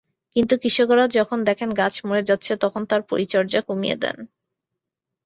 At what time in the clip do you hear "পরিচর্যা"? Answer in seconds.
3.11-3.59